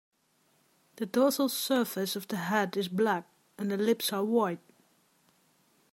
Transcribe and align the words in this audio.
The 0.95 1.05
dorsal 1.05 1.47
surface 1.47 2.15
of 2.15 2.27
the 2.27 2.37
head 2.37 2.75
is 2.75 2.87
black, 2.87 3.27
and 3.59 3.69
the 3.69 3.77
lips 3.77 4.11
are 4.11 4.25
white. 4.25 4.59